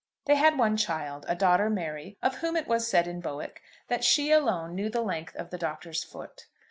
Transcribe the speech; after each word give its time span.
They 0.25 0.33
had 0.33 0.57
one 0.57 0.77
child, 0.77 1.27
a 1.29 1.35
daughter, 1.35 1.69
Mary, 1.69 2.17
of 2.23 2.37
whom 2.37 2.55
it 2.55 2.67
was 2.67 2.87
said 2.87 3.07
in 3.07 3.21
Bowick 3.21 3.61
that 3.87 4.03
she 4.03 4.31
alone 4.31 4.73
knew 4.73 4.89
the 4.89 5.01
length 5.01 5.35
of 5.35 5.51
the 5.51 5.59
Doctor's 5.59 6.03
foot. 6.03 6.47